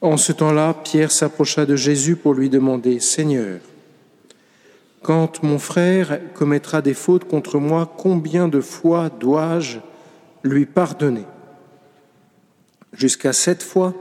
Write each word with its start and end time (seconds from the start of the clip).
En 0.00 0.16
ce 0.16 0.32
temps-là, 0.32 0.74
Pierre 0.74 1.10
s'approcha 1.10 1.66
de 1.66 1.76
Jésus 1.76 2.16
pour 2.16 2.34
lui 2.34 2.50
demander, 2.50 3.00
Seigneur, 3.00 3.60
quand 5.02 5.42
mon 5.42 5.58
frère 5.58 6.18
commettra 6.34 6.82
des 6.82 6.94
fautes 6.94 7.24
contre 7.24 7.58
moi, 7.58 7.92
combien 7.96 8.48
de 8.48 8.60
fois 8.60 9.08
dois-je 9.08 9.78
lui 10.42 10.66
pardonner? 10.66 11.24
Jusqu'à 12.92 13.32
sept 13.32 13.62
fois 13.62 13.94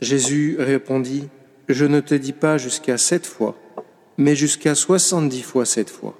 Jésus 0.00 0.56
répondit, 0.58 1.28
Je 1.68 1.84
ne 1.84 2.00
te 2.00 2.14
dis 2.14 2.32
pas 2.32 2.58
jusqu'à 2.58 2.98
sept 2.98 3.26
fois, 3.26 3.56
mais 4.18 4.34
jusqu'à 4.34 4.74
soixante-dix 4.74 5.42
fois 5.42 5.64
sept 5.64 5.88
fois. 5.88 6.18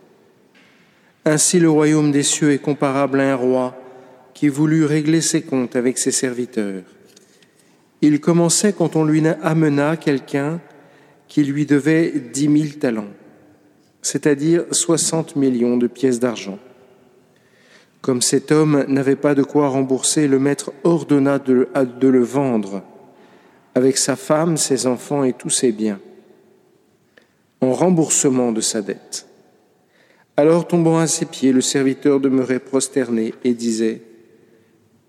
Ainsi 1.24 1.58
le 1.58 1.68
royaume 1.68 2.12
des 2.12 2.22
cieux 2.22 2.52
est 2.52 2.58
comparable 2.58 3.20
à 3.20 3.32
un 3.32 3.36
roi 3.36 3.76
qui 4.32 4.48
voulut 4.48 4.84
régler 4.84 5.20
ses 5.20 5.42
comptes 5.42 5.76
avec 5.76 5.98
ses 5.98 6.12
serviteurs. 6.12 6.82
Il 8.02 8.20
commençait 8.20 8.72
quand 8.72 8.96
on 8.96 9.04
lui 9.04 9.22
amena 9.42 9.96
quelqu'un 9.96 10.60
qui 11.28 11.44
lui 11.44 11.66
devait 11.66 12.12
dix 12.32 12.48
mille 12.48 12.78
talents 12.78 13.08
c'est-à-dire 14.02 14.64
60 14.70 15.36
millions 15.36 15.76
de 15.76 15.86
pièces 15.86 16.20
d'argent. 16.20 16.58
Comme 18.00 18.22
cet 18.22 18.50
homme 18.50 18.84
n'avait 18.88 19.16
pas 19.16 19.34
de 19.34 19.42
quoi 19.42 19.68
rembourser, 19.68 20.26
le 20.26 20.38
maître 20.38 20.72
ordonna 20.84 21.38
de, 21.38 21.68
le 22.00 22.22
vendre 22.22 22.82
avec 23.74 23.98
sa 23.98 24.16
femme, 24.16 24.56
ses 24.56 24.86
enfants 24.86 25.22
et 25.22 25.32
tous 25.32 25.50
ses 25.50 25.70
biens, 25.70 26.00
en 27.60 27.72
remboursement 27.72 28.52
de 28.52 28.60
sa 28.60 28.80
dette. 28.80 29.26
Alors 30.36 30.66
tombant 30.66 30.98
à 30.98 31.06
ses 31.06 31.26
pieds, 31.26 31.52
le 31.52 31.60
serviteur 31.60 32.20
demeurait 32.20 32.58
prosterné 32.58 33.34
et 33.44 33.52
disait, 33.52 34.02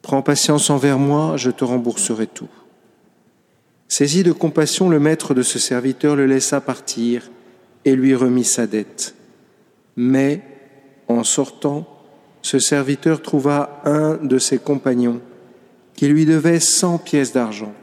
Prends 0.02 0.22
patience 0.22 0.70
envers 0.70 1.00
moi, 1.00 1.38
je 1.38 1.52
te 1.52 1.64
rembourserai 1.64 2.28
tout. 2.28 2.50
Saisi 3.92 4.24
de 4.24 4.32
compassion, 4.32 4.88
le 4.88 5.02
maître 5.02 5.34
de 5.34 5.42
ce 5.42 5.60
serviteur 5.60 6.16
le 6.16 6.26
laissa 6.26 6.62
partir 6.62 7.30
et 7.84 7.94
lui 7.94 8.16
remit 8.16 8.46
sa 8.46 8.66
dette. 8.66 9.16
Mais, 9.98 10.42
en 11.10 11.26
sortant, 11.26 11.86
ce 12.42 12.58
serviteur 12.58 13.22
trouva 13.22 13.82
un 13.84 14.16
de 14.16 14.38
ses 14.38 14.60
compagnons 14.60 15.20
qui 15.94 16.08
lui 16.08 16.26
devait 16.26 16.62
cent 16.62 17.00
pièces 17.00 17.34
d'argent. 17.34 17.74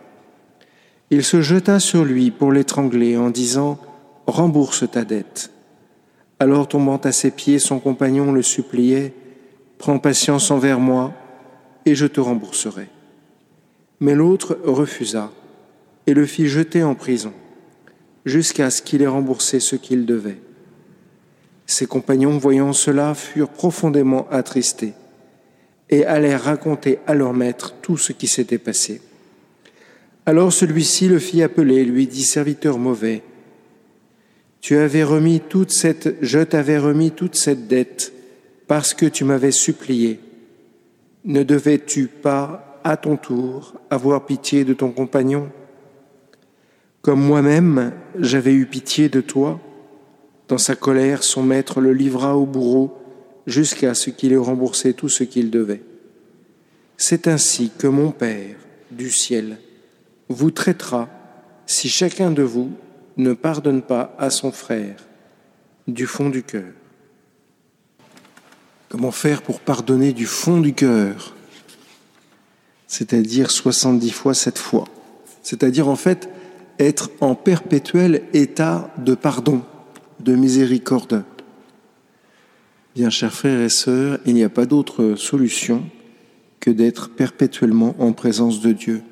Il 1.11 1.23
se 1.23 1.43
jeta 1.43 1.79
sur 1.79 2.07
lui 2.07 2.31
pour 2.31 2.53
l'étrangler 2.53 3.19
en 3.19 3.29
disant 3.29 3.79
Rembourse 4.27 4.91
ta 4.91 5.05
dette. 5.05 5.51
Alors 6.41 6.69
tombant 6.69 6.97
à 6.97 7.13
ses 7.13 7.31
pieds, 7.31 7.59
son 7.59 7.81
compagnon 7.81 8.33
le 8.33 8.41
suppliait 8.41 9.13
Prends 9.77 9.99
patience 9.99 10.51
envers 10.51 10.81
moi, 10.81 11.13
et 11.85 11.95
je 11.95 12.07
te 12.07 12.19
rembourserai. 12.19 12.89
Mais 14.01 14.15
l'autre 14.15 14.59
refusa 14.65 15.31
et 16.09 16.15
le 16.15 16.25
fit 16.25 16.49
jeter 16.49 16.83
en 16.83 16.95
prison 16.95 17.35
jusqu'à 18.25 18.71
ce 18.71 18.81
qu'il 18.81 19.03
ait 19.03 19.07
remboursé 19.07 19.61
ce 19.61 19.77
qu'il 19.77 20.07
devait. 20.07 20.39
Ses 21.67 21.85
compagnons, 21.85 22.39
voyant 22.39 22.73
cela, 22.73 23.15
furent 23.15 23.51
profondément 23.51 24.27
attristés 24.31 24.95
et 25.91 26.07
allèrent 26.07 26.45
raconter 26.45 26.99
à 27.07 27.13
leur 27.13 27.35
maître 27.35 27.75
tout 27.83 27.99
ce 27.99 28.13
qui 28.13 28.27
s'était 28.27 28.57
passé. 28.57 29.03
Alors 30.25 30.51
celui-ci 30.51 31.09
le 31.09 31.19
fit 31.19 31.43
appeler 31.43 31.85
lui 31.85 32.07
dit, 32.07 32.25
Serviteur 32.25 32.79
mauvais, 32.79 33.23
tu 34.63 34.79
avais 34.79 35.05
remis 35.05 35.41
toute 35.41 35.73
cette, 35.73 36.17
je 36.23 36.39
t'avais 36.39 36.79
remis 36.79 37.11
toute 37.11 37.37
cette 37.37 37.69
dette 37.69 38.15
parce 38.67 38.95
que 38.95 39.05
tu 39.05 39.25
m'avais 39.25 39.53
supplié. 39.53 40.21
Ne 41.27 41.43
devais-tu 41.43 42.07
pas, 42.07 42.81
à 42.83 42.97
ton 42.97 43.19
tour, 43.19 43.75
avoir 43.91 44.25
pitié 44.25 44.65
de 44.65 44.73
ton 44.73 44.91
compagnon? 44.91 45.51
Comme 47.03 47.21
moi-même 47.21 47.93
j'avais 48.19 48.53
eu 48.53 48.67
pitié 48.67 49.09
de 49.09 49.21
toi, 49.21 49.61
dans 50.49 50.59
sa 50.59 50.77
colère, 50.77 51.23
son 51.23 51.43
maître 51.43 51.81
le 51.81 51.93
livra 51.93 52.37
au 52.37 52.47
bourreau 52.47 52.97
jusqu'à 53.47 53.95
ce 53.95 54.11
qu'il 54.11 54.33
ait 54.33 54.37
remboursé 54.37 54.95
tout 54.95 55.09
ce 55.09 55.25
qu'il 55.25 55.51
devait. 55.51 55.83
C'est 56.97 57.29
ainsi 57.29 57.71
que 57.77 57.87
mon 57.87 58.11
Père 58.11 58.57
du 58.91 59.11
ciel 59.11 59.59
vous 60.29 60.51
traitera 60.51 61.09
si 61.67 61.89
chacun 61.89 62.31
de 62.31 62.43
vous 62.43 62.71
ne 63.17 63.33
pardonne 63.33 63.83
pas 63.83 64.15
à 64.19 64.31
son 64.31 64.53
frère 64.53 64.97
du 65.87 66.07
fond 66.07 66.31
du 66.31 66.43
cœur. 66.43 66.73
Comment 68.89 69.13
faire 69.13 69.43
pour 69.43 69.61
pardonner 69.61 70.13
du 70.13 70.27
fond 70.27 70.61
du 70.61 70.73
cœur? 70.73 71.35
C'est-à-dire 72.87 73.51
70 73.51 74.11
fois 74.11 74.35
cette 74.35 74.59
fois. 74.59 74.89
C'est-à-dire 75.43 75.89
en 75.89 75.97
fait 75.97 76.31
être 76.79 77.11
en 77.21 77.35
perpétuel 77.35 78.25
état 78.33 78.93
de 78.99 79.15
pardon, 79.15 79.63
de 80.21 80.35
miséricorde. 80.35 81.25
Bien, 82.95 83.11
chers 83.11 83.33
frères 83.33 83.61
et 83.61 83.69
sœurs, 83.69 84.19
il 84.27 84.35
n'y 84.35 84.43
a 84.43 84.49
pas 84.49 84.67
d'autre 84.67 85.15
solution 85.17 85.85
que 86.61 86.71
d'être 86.71 87.11
perpétuellement 87.11 87.95
en 87.99 88.13
présence 88.13 88.61
de 88.61 88.73
Dieu. 88.73 89.03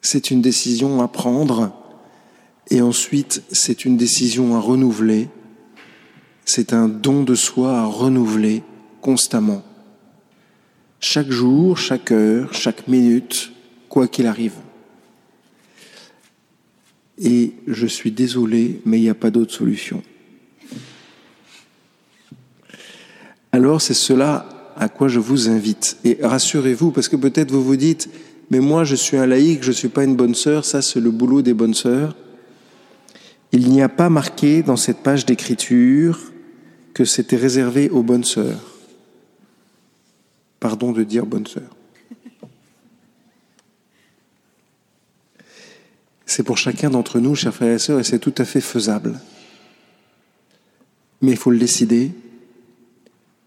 C'est 0.00 0.30
une 0.30 0.40
décision 0.40 1.02
à 1.02 1.08
prendre 1.08 1.72
et 2.70 2.80
ensuite 2.80 3.42
c'est 3.50 3.84
une 3.84 3.96
décision 3.96 4.56
à 4.56 4.60
renouveler. 4.60 5.28
C'est 6.44 6.72
un 6.72 6.88
don 6.88 7.22
de 7.22 7.34
soi 7.34 7.80
à 7.80 7.84
renouveler 7.84 8.62
constamment. 9.00 9.62
Chaque 11.00 11.30
jour, 11.30 11.76
chaque 11.76 12.12
heure, 12.12 12.54
chaque 12.54 12.88
minute, 12.88 13.52
quoi 13.96 14.08
qu'il 14.08 14.26
arrive. 14.26 14.52
Et 17.18 17.54
je 17.66 17.86
suis 17.86 18.10
désolé, 18.10 18.82
mais 18.84 18.98
il 18.98 19.04
n'y 19.04 19.08
a 19.08 19.14
pas 19.14 19.30
d'autre 19.30 19.54
solution. 19.54 20.02
Alors 23.52 23.80
c'est 23.80 23.94
cela 23.94 24.74
à 24.76 24.90
quoi 24.90 25.08
je 25.08 25.18
vous 25.18 25.48
invite. 25.48 25.96
Et 26.04 26.18
rassurez-vous, 26.20 26.90
parce 26.90 27.08
que 27.08 27.16
peut-être 27.16 27.50
vous 27.50 27.64
vous 27.64 27.76
dites, 27.76 28.10
mais 28.50 28.60
moi 28.60 28.84
je 28.84 28.96
suis 28.96 29.16
un 29.16 29.24
laïc, 29.24 29.62
je 29.62 29.68
ne 29.68 29.74
suis 29.74 29.88
pas 29.88 30.04
une 30.04 30.14
bonne 30.14 30.34
sœur, 30.34 30.66
ça 30.66 30.82
c'est 30.82 31.00
le 31.00 31.10
boulot 31.10 31.40
des 31.40 31.54
bonnes 31.54 31.72
sœurs. 31.72 32.14
Il 33.52 33.70
n'y 33.70 33.80
a 33.80 33.88
pas 33.88 34.10
marqué 34.10 34.62
dans 34.62 34.76
cette 34.76 34.98
page 34.98 35.24
d'écriture 35.24 36.20
que 36.92 37.06
c'était 37.06 37.36
réservé 37.36 37.88
aux 37.88 38.02
bonnes 38.02 38.24
sœurs. 38.24 38.60
Pardon 40.60 40.92
de 40.92 41.02
dire 41.02 41.24
bonne 41.24 41.46
sœur. 41.46 41.75
C'est 46.26 46.42
pour 46.42 46.58
chacun 46.58 46.90
d'entre 46.90 47.20
nous, 47.20 47.36
chers 47.36 47.54
frères 47.54 47.72
et 47.72 47.78
sœurs, 47.78 48.00
et 48.00 48.04
c'est 48.04 48.18
tout 48.18 48.34
à 48.38 48.44
fait 48.44 48.60
faisable. 48.60 49.20
Mais 51.22 51.30
il 51.30 51.36
faut 51.36 51.52
le 51.52 51.58
décider, 51.58 52.10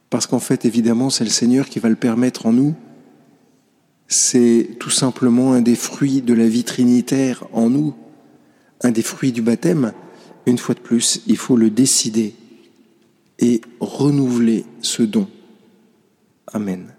parce 0.09 0.25
qu'en 0.25 0.39
fait, 0.39 0.65
évidemment, 0.65 1.09
c'est 1.09 1.25
le 1.25 1.29
Seigneur 1.29 1.67
qui 1.67 1.79
va 1.79 1.89
le 1.89 1.95
permettre 1.95 2.45
en 2.45 2.53
nous. 2.53 2.73
C'est 4.07 4.69
tout 4.79 4.89
simplement 4.89 5.53
un 5.53 5.61
des 5.61 5.75
fruits 5.75 6.21
de 6.21 6.33
la 6.33 6.47
vie 6.47 6.63
trinitaire 6.63 7.43
en 7.53 7.69
nous, 7.69 7.93
un 8.81 8.91
des 8.91 9.03
fruits 9.03 9.33
du 9.33 9.41
baptême. 9.41 9.93
Une 10.47 10.57
fois 10.57 10.73
de 10.73 10.79
plus, 10.79 11.21
il 11.27 11.37
faut 11.37 11.57
le 11.57 11.69
décider 11.69 12.33
et 13.37 13.61
renouveler 13.79 14.65
ce 14.81 15.03
don. 15.03 15.27
Amen. 16.47 16.98